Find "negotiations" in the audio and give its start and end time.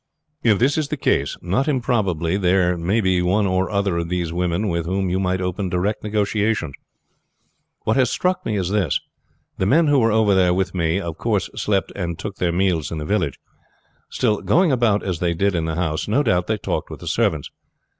6.03-6.73